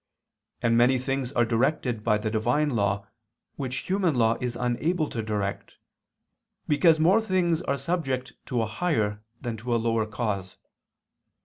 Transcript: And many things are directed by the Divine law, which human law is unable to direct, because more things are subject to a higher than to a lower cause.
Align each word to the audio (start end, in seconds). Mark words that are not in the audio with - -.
And 0.63 0.75
many 0.75 0.97
things 0.97 1.31
are 1.33 1.45
directed 1.45 2.03
by 2.03 2.17
the 2.17 2.31
Divine 2.31 2.71
law, 2.71 3.05
which 3.55 3.87
human 3.87 4.15
law 4.15 4.35
is 4.41 4.55
unable 4.55 5.07
to 5.11 5.21
direct, 5.21 5.77
because 6.67 6.99
more 6.99 7.21
things 7.21 7.61
are 7.61 7.77
subject 7.77 8.33
to 8.47 8.63
a 8.63 8.65
higher 8.65 9.21
than 9.41 9.57
to 9.57 9.75
a 9.75 9.77
lower 9.77 10.07
cause. 10.07 10.57